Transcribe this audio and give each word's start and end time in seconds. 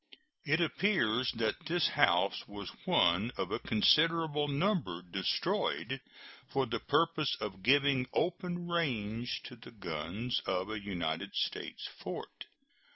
It 0.45 0.59
appears 0.59 1.31
that 1.33 1.67
this 1.67 1.89
house 1.89 2.47
was 2.47 2.71
one 2.85 3.31
of 3.37 3.51
a 3.51 3.59
considerable 3.59 4.47
number 4.47 5.03
destroyed 5.03 6.01
for 6.49 6.65
the 6.65 6.79
purpose 6.79 7.35
of 7.39 7.61
giving 7.61 8.07
open 8.11 8.67
range 8.67 9.43
to 9.43 9.55
the 9.55 9.69
guns 9.69 10.39
of 10.47 10.71
a 10.71 10.79
United 10.79 11.35
States 11.35 11.85
fort. 11.99 12.47